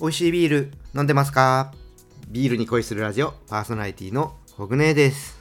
[0.00, 1.72] 美味しいビール飲んでますか？
[2.28, 5.38] ビールに恋するラジオパーソナリティのホグネです。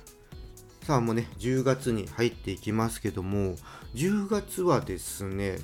[0.84, 3.56] さあもうね10月に入っていきますけども
[3.96, 5.58] 10月はですね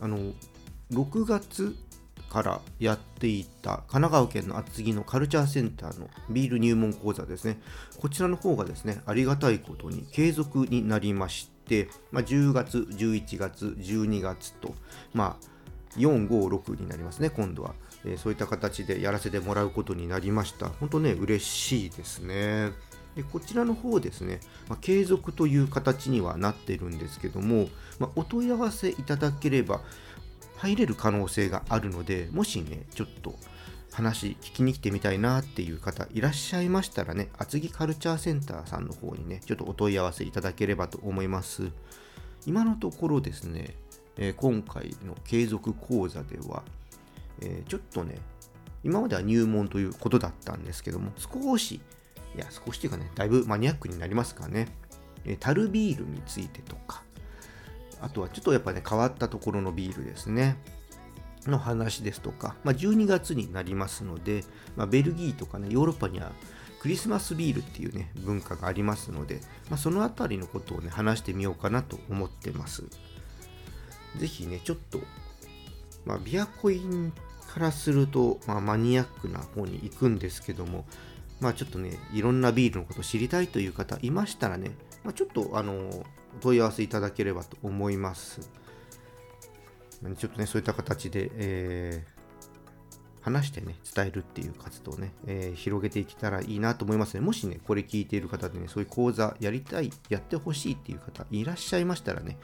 [0.00, 0.18] あの
[0.92, 1.74] 6月
[2.30, 7.58] からやっていた神奈川県の厚木のカルチャーセンターのビール入門講座ですね。
[7.98, 14.74] こちらの方がですねありがたいことに継続になりまして、まあ、10月11月12月と
[15.12, 15.48] まあ
[15.96, 17.74] 456になりますね今度は、
[18.08, 20.68] えそういった形でやらせてもらうことになりました。
[20.68, 22.72] 本当ね嬉しいですね。
[23.14, 27.68] でこちらの方ですね、まあ継続という形にはなってるんですけども、
[27.98, 29.80] まあお問い合わせいただければ
[30.56, 33.34] 入れる可能性があるのでもしねちょっと
[33.92, 41.70] 話聞きに来てみたいなっていう方いらっしゃいましたらね厚木カルチャーセンターさんの方にねちょっとお問い合わせいただければと思います。
[42.46, 43.74] 今のところですね、
[44.16, 46.62] え今回の継続講座では、
[47.40, 48.18] えーちょっとね
[48.84, 51.80] 今までは入門ということだったんですけども少し
[52.36, 54.68] いや少しというかねだいぶマニアックになりますからね、
[55.24, 57.02] えー樽ビールについてとか
[58.00, 60.56] あとはちょっとやっぱね変わったところのビールですね。
[61.46, 64.44] の話ですとか、まあ、12月になりますので、
[64.76, 66.32] まあ、ベルギーとかねヨーロッパには
[66.80, 72.84] クリスマスビールっていうね文化がありますので、まあ、そのあたりのことをね話してみようかなと思ってます。
[74.16, 75.00] ぜひねちょっと、
[76.04, 77.12] まあ、ビアコイン
[77.52, 80.84] からすると、まあ、マニアックな方に行くんですけども
[81.40, 84.72] まあちょっとねいろんなビールのことを知りたいという方いましたらね、
[85.04, 86.04] まあ、ちょっとあのお
[86.40, 88.50] 問い合わせいただければと思います
[90.16, 92.18] ちょっとね、そういった形で、えー
[93.20, 97.20] 話してね、伝えるっていう活動をね、えー広げていけたらいいなと思いますね。
[97.20, 102.38] もしね、これ聞いている方でね、そういう講座やりたい、やってほしいっていう方いらっしゃいましたらね、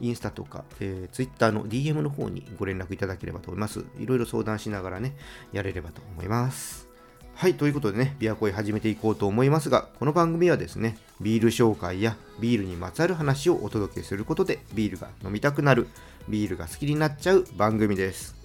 [0.00, 3.84] インスタとか、えー、Twitter の DM の方にご連絡いただければと思います。
[3.98, 5.14] いろいろ相談しながらね、
[5.52, 6.88] やれればと思います。
[7.34, 15.88] はい、ということでね、ビアコイ始めていこうと思いますが、この番組はですね、ビール紹介やビールにまつわる話をお届けすることで、ビールが飲みたくなる、
[16.28, 18.36] ビールが好きになっちゃう番組です。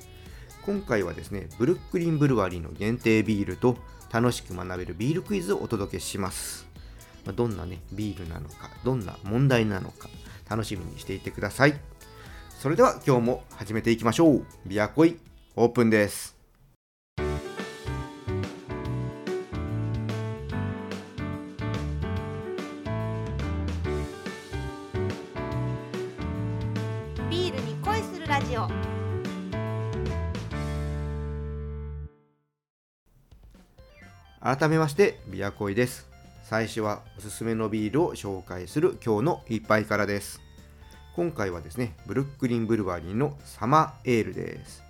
[0.65, 3.77] 今回はですね、ブルックリンブルワリーの限定ビールと
[4.11, 6.67] 楽しく学べるビールクイズをお届けします。
[7.35, 10.09] どんなね、ビールなのか、どんな問題なのか、
[10.49, 11.79] 楽しみにしていてください。
[12.59, 14.45] それでは今日も始めていきましょう。
[14.65, 15.17] ビアコイ
[15.55, 16.35] オープンです。
[27.29, 28.67] ビールに恋するラジオ
[34.39, 36.07] 改めましてビアコイです
[36.49, 40.39] 最初はおすすめのビールを紹介する今日の一杯からです。
[41.13, 44.81] 今回はですねブルックリンブルワリーのサマーエールです。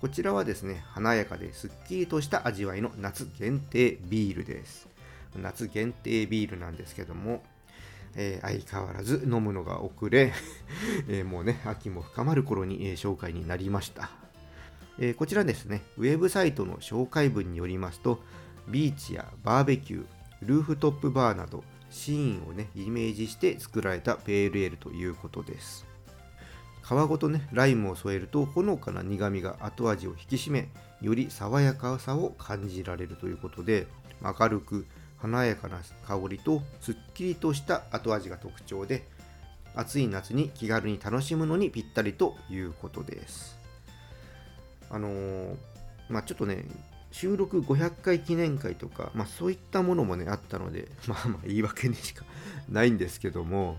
[0.00, 4.86] こちらはですね華やかですっきりとした味わいの夏限定ビールです。
[5.34, 7.42] 夏限定ビールなんですけども
[8.14, 10.32] えー相変わらず飲むのが遅れ、
[11.10, 14.08] えーもうね秋も深まる頃に、えー紹介になりました。
[15.00, 18.22] えこちらですね、ウェブサイトの紹介文によりますと、
[18.68, 25.86] ビーチやバーベキュー、ルーフトップバーなど、シーンをね、イメージして作られたペールエールということです。
[26.82, 30.68] 皮ごとね、ライムを添えると、ほのかな苦みが後味を引き締め、
[31.00, 33.86] より爽やかさを感じられるということで、
[34.22, 34.86] 明るく
[35.18, 39.06] 華やかな香りと、すっきりとした後味が特徴で、
[39.74, 43.56] 暑い夏に気軽に楽しむのにぴったりということです。
[44.90, 45.56] あのー
[46.08, 46.64] まあちょっとね、
[47.12, 52.24] 収録500回記念会とか、まあそういったものもね、あったので、 まあまあ言い訳にしか
[52.68, 53.78] ないんですけども、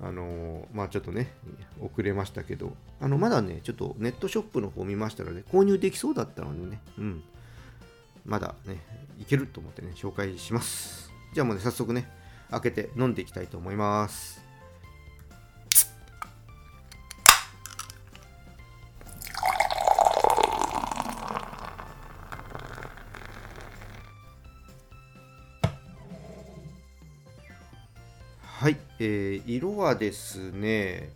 [0.00, 1.34] あのまあちょっとね、
[1.80, 7.22] 遅れましたけど、あの、まだね、ちょっとネットショップの方見ましたので、購入できそうだったのでね、うん、
[8.24, 8.80] まだね、
[9.18, 11.12] いけると思ってね、紹介します。
[11.34, 12.08] じゃあもうね、早速ね、
[12.50, 14.49] 開けて飲んでいきたいと思います。
[28.60, 31.08] はい、えー色はですね、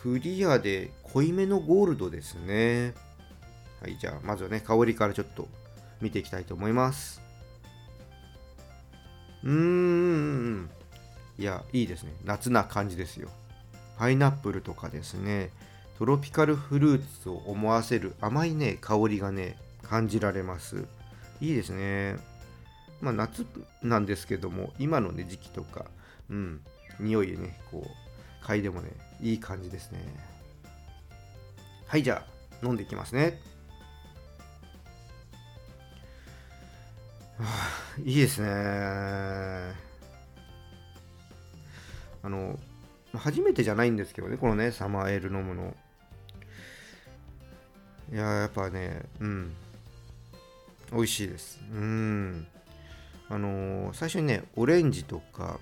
[0.00, 2.94] クリアで濃いめのゴールドですね。
[3.82, 5.48] はい、じゃあまずはね、香りからちょっと
[6.00, 7.20] 見ていきたいと思います。
[9.44, 10.70] うーん、
[11.38, 12.14] いや、いいですね。
[12.24, 13.28] 夏な感じですよ。
[13.98, 15.50] パイナップルとかですね、
[15.98, 20.86] トロピカルフルーツを思わせる甘いね、香りがね、感じられます。
[21.42, 22.16] いいですね。
[23.02, 23.44] まあ夏
[23.82, 25.84] なんですけども、今のね、時期とか、
[26.30, 26.60] うん。
[26.98, 28.90] 匂いでねこう嗅いでもね
[29.20, 30.00] いい感じですね。
[31.86, 32.24] はいじゃ
[32.62, 33.40] あ飲んでいきますね。
[38.02, 38.48] いいですね。
[42.22, 42.58] あの
[43.14, 45.76] 初めてじゃないんですけどねこのねサマーエール飲むの。
[48.12, 49.54] いややっぱねうん。
[50.92, 51.60] 美味しいです。
[51.72, 52.46] うん。
[53.28, 55.58] あのー、最初にねオレンジとか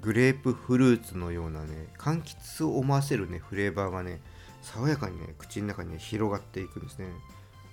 [0.00, 4.20] グレープフルーツのようなね柑橘を思わせるねフレーバーがね
[4.62, 7.06] 爽やかにね口の中にね広がっていくんですね。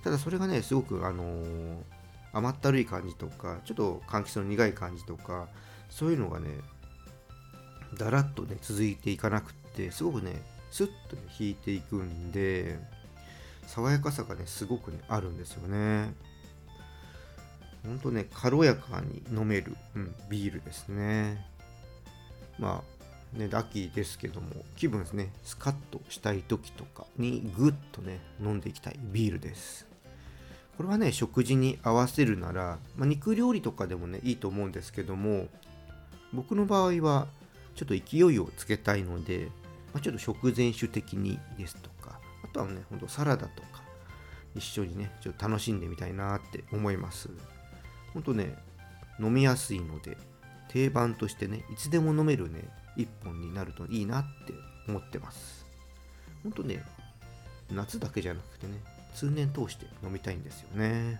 [0.03, 1.97] ただそれがねすごくあのー
[2.33, 5.47] 甘ったるい感じとかちょっと柑橘の苦い感じとか
[5.89, 6.49] そういうのがね
[7.97, 12.77] だらっとね続いていかなくってすごくねスッとね引いていくんで
[13.65, 16.13] 爽やかさがねすごくねあるんですよね。
[17.85, 21.45] ほんとね軽やかに飲める、うん、ビールですね。
[22.59, 22.83] ま
[23.35, 25.31] あね秋ですけども気分ですね。
[25.43, 29.87] スカッとしたい時とかにグッとね飲んでいきたいビールです。
[30.77, 35.47] これはね食事に合わせるなら、まあ、肉料理とかでもねいいと思うんですけども
[36.33, 37.27] 僕の場合は
[37.75, 39.49] ちょっと勢いをつけたいので、
[39.93, 43.81] まあ、ちょっと食前酒的にですとかあとはねほんとサラダとか
[44.55, 47.29] 一緒にねちょっと楽しんでみたいなって思います。
[48.13, 48.55] ほんとね
[49.19, 50.15] 飲みやすいので
[50.77, 52.63] 定番としてねいつでも飲めるね
[52.95, 54.53] 一本になるといいなって
[54.87, 55.65] 思ってます
[56.43, 56.83] ほんとね
[57.71, 58.73] 夏だけじゃなくてね
[59.15, 61.19] 通年通して飲みたいんですよね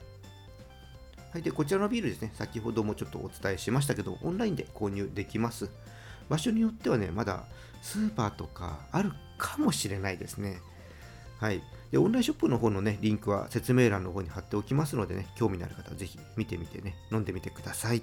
[1.33, 5.69] はい、でこちらのビールですね、先ほどもちょっとお伝えしましたけど、オンラインで購入できます。
[6.29, 7.43] 場所によってはね、まだ
[7.81, 10.61] スーパーとかあるかもしれないですね。
[11.37, 11.61] はい。
[11.91, 18.01] で、オンラインショップの方のね、リンクは説明欄の方に貼っておきますのでね、興味のある方はぜひ見てみてね、飲んでみてください。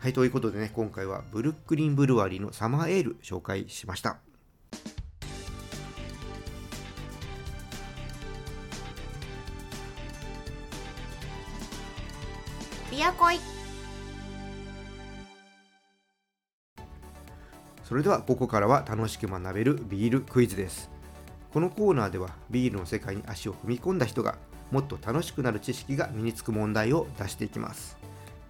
[0.00, 4.16] はい、ということでね、今回はブルックリンブルワリーのサマーエール紹介しました。
[12.90, 13.38] ビアコイ。
[17.84, 20.90] それではここからは楽しく学べるビールクイズです。
[21.52, 24.38] このコーナーではビールの世界に足を踏み込んだ人が
[24.70, 27.98] もっと楽しくなる知識が身につく問題を出していきます。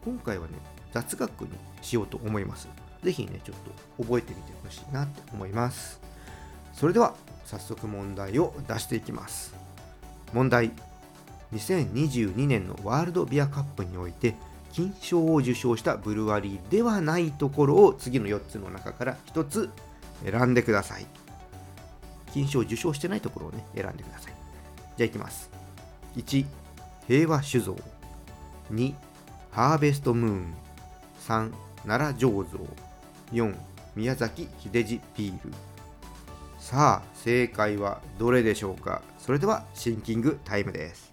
[0.05, 0.52] 今回はね
[0.92, 1.50] 雑学に
[1.82, 2.69] しようと思います。
[3.02, 3.56] ぜひねちょっ
[3.96, 6.00] と覚えてみてほしいなって思います。
[6.72, 7.14] それでは
[7.44, 9.54] 早速問題を出していきます。
[10.32, 10.72] 問題。
[11.52, 14.37] 2022年のワールドビアカップにおいて
[14.72, 19.69] 金賞を受賞したブルワリーではないところを次の4つの中から1つ
[20.25, 21.06] 選んでください。
[22.32, 24.34] 金賞を受賞してないところをね選んでください。
[24.96, 25.50] じゃあいきます。
[26.16, 26.46] 1
[27.08, 27.76] 平和酒造。
[28.70, 28.94] 2
[29.50, 30.54] ハーベストムーン。
[31.26, 31.52] 3
[31.87, 32.58] 奈良醸造
[33.32, 33.55] 4
[33.94, 35.52] 宮崎秀治ビール。
[36.58, 39.02] さあ正解はどれでしょうか？
[39.19, 41.11] それではシンキングタイムです。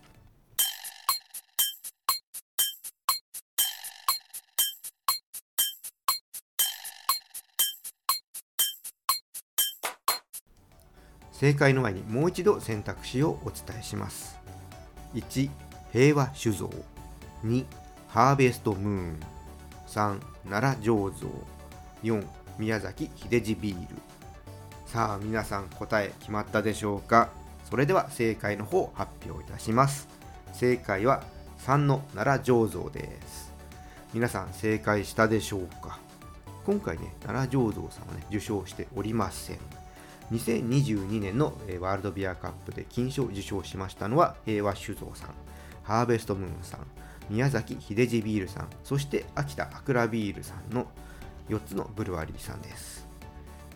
[11.32, 14.40] 正解の前にもう一度選択肢をお伝えします。
[15.14, 15.50] 1
[15.94, 16.70] 平和酒造。
[17.46, 17.64] 2
[18.08, 19.37] ハーベストムーン。
[19.98, 21.28] 3奈良醸造
[22.04, 22.24] 4
[22.60, 23.88] 宮崎秀治ビール。
[24.86, 27.30] さあ皆さん答え決まったでしょうか？
[27.68, 30.08] それでは正解の方発表いたします。
[30.54, 31.24] 正解は
[31.66, 33.52] 3の奈良醸造です。
[34.14, 35.98] 皆さん正解したでしょうか？
[36.64, 39.58] 今回ね奈良醸造さんはね受賞しておりません。
[40.32, 45.30] 2022年のワールドビアカップで金賞を受賞しましたのは平和酒造さん
[45.82, 46.82] ハーベストムーンさん。
[47.30, 50.88] 宮崎ひでじビールさんそして秋田あくらビールさんの
[51.50, 53.08] 4つのブルワリーさんです。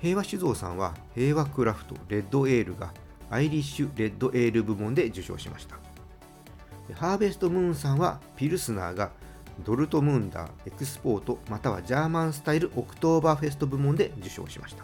[0.02, 2.92] 平和酒造さんは平和クラフトレッドエールが
[3.30, 5.78] アイリッシュレッドエール部門で受賞しました。
[6.96, 9.12] ハーベストムーンさんはピルスナーが
[9.64, 14.84] ドルトムンダーエクスポートまたはジャーマンスタイルオクトーバーフェスト部門で受賞しました、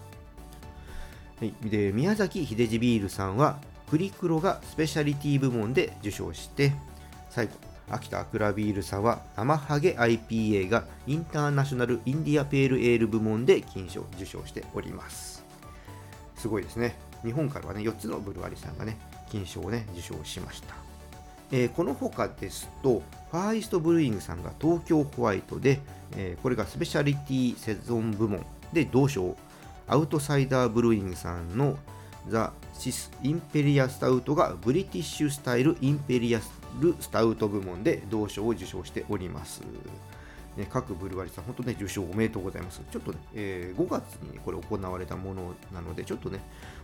[1.67, 6.73] で宮崎ひでじビールさんはプリクロがスペシャリティ部門で受賞して
[7.29, 7.53] 最後
[7.89, 15.45] 秋田アクラビールさんは生ハゲ IPA がインターナショナルインディアペールエール部門で金賞受賞しております。
[16.35, 16.97] すごいですね。
[17.23, 18.97] 日本からはね4つのブルワリさんがね
[19.29, 20.75] 金賞をね受賞しました。
[21.51, 23.01] えーこの他ですと、
[23.31, 25.79] ファーイストブルーイングさんが東京ホワイトで、
[26.17, 28.45] えーこれがスペシャリティセゾン部門。
[28.73, 29.37] で同賞、
[29.87, 31.77] アウトサイダーブルーイングさんの
[32.27, 39.61] ザ・シス・インペリアルスタウトがブリティッシュスタイル・インペリアル・スタウト部門で同賞を受賞しております。
[40.55, 42.81] ね、各ブルワリーさん、本当ね、受賞おめでとうございます。
[42.91, 46.39] ちょっとね、えー5月にこれ行われたものなので、ちょっとね、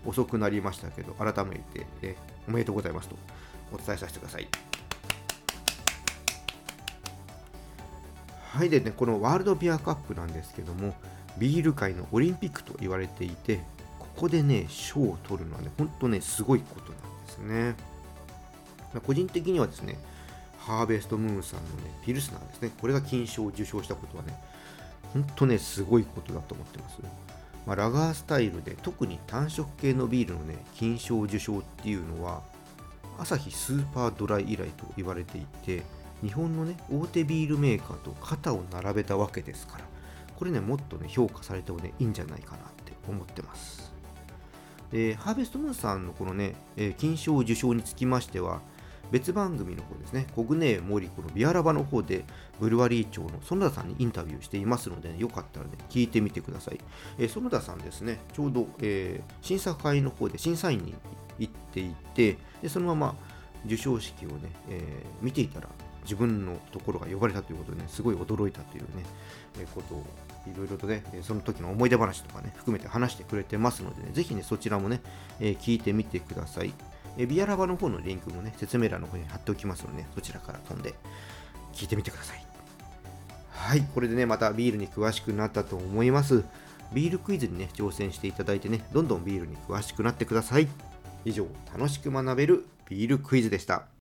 [0.06, 3.16] 遅くなりましたけど、改めて、えーおめでとうございますと
[3.72, 4.48] お伝えさせてください。
[8.54, 10.94] はいでねこのワールドビアカップなんですけども
[11.40, 13.62] ビール界のオリンピックと言われていて
[13.98, 17.76] ここでね賞を取るのはね本当ねすごいことなんですね、
[19.02, 19.98] 個人的にはですね
[20.58, 22.72] ハーベストムーンさんのねピルスナーですね。
[22.80, 24.34] これが金賞を受賞したことはね
[25.14, 27.00] 本当ねすごいことだと思ってます。
[27.66, 32.42] まあ、ラガースタイルで特に単色系のビールのね金賞受賞っていうのは
[33.18, 35.84] アサヒスーパードライ以来と言われていて
[36.22, 39.86] 日本のね大手ビールメーカーと肩を並べたわけですから
[40.36, 43.94] これねもっとね評価されてもねいいんじゃないかなって思ってます。
[44.92, 48.62] でハーベストムーンさんのこのね、え金賞受賞につきましては
[49.14, 52.26] 別番組の方ですね、コグネーモリコのビアラバの方で、
[52.60, 56.80] ブルワリー長の園田さんにインタビューしていますので、ね、よかったらね、聞いてみてください。
[57.20, 60.96] えー園田さんですね、ちょうど、えー審査会の方で審査員に
[61.38, 63.16] 行っていて、でそのまま
[63.66, 65.70] 授賞式をね、えー見ていたら、
[66.06, 68.88] 自分のところが呼ばれたということでね、すごい驚いたというね、
[69.60, 70.04] えーことを
[70.48, 75.02] いろいろとね、その時の思い出話とかね、含めて話してくれてますのでね、ぜひね、そちらもね、
[75.40, 76.74] えー聞いてみてください。
[77.18, 80.96] えビアラバの方のリンクもね、説明欄の方に貼っておきますので、ね、そちらから飛んで
[81.74, 82.46] 聞いてみてください。
[83.50, 86.44] はい、これでね、またビールに詳しくなったと思います。
[86.94, 90.68] ビールクイズにね、挑戦していただいてね、どんどんビールに詳しくなってください。
[91.26, 93.93] 以上、楽しく学べるビールクイズでした。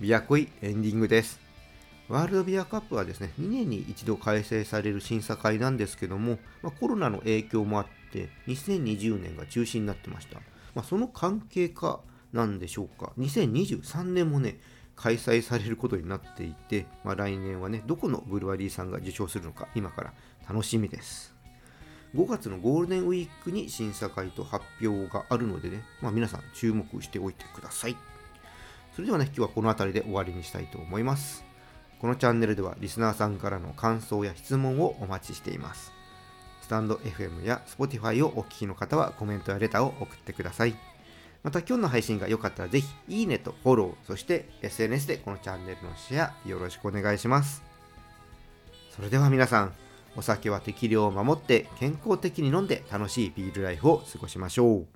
[0.00, 1.38] ビアコイエンディングです。
[2.08, 10.40] ワールドビアカップはですね、2年に一度開催される審査会なんですけども、まあ、コロナの影響もあって、2020年が中止になってました。
[10.74, 12.00] まあ、その関係か
[12.32, 14.58] なんでしょうか、2023年もね、
[14.96, 20.14] 開催されることになっていて、まあ、来年はね、どこのブルワリーさんが受賞するのか、今から
[20.48, 21.34] 楽しみです。
[22.14, 27.96] 5月のゴールデンウィークに審査会と発表があるのでね、ま、皆さん注目しておいてください。
[29.00, 31.42] それではね、今日はこの辺りで終わりにしたいと思います。
[32.02, 35.90] このチャンネルではリスナーさんからの感想や質問をお待ちしています。
[36.60, 40.74] スタンド FM や Spotify をお聞きの方はコメントやレターを送ってください。
[41.42, 47.62] また今日の配信が良かったらぜひいいねとフォロー、そして SNS でこのチャンネルのシェアよろしくお願いします。
[48.94, 49.72] それでは皆さん、
[50.14, 54.86] お酒は適量を守って健康的に飲んで楽しいビールライフを過ごしましょう。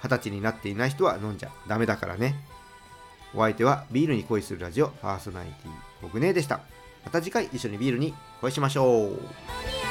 [0.00, 2.51] 二十歳になっていない人は飲んじゃダメだからね。
[3.34, 6.60] お相手はビールに恋するラジオパーソナリティコグネでした。
[7.04, 9.81] また次回一緒にビールに恋しましょう。